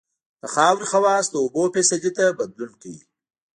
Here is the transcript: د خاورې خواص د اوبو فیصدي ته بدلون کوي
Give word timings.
د 0.41 0.43
خاورې 0.53 0.85
خواص 0.91 1.25
د 1.29 1.35
اوبو 1.43 1.63
فیصدي 1.73 2.11
ته 2.17 2.23
بدلون 2.39 2.71
کوي 2.81 3.01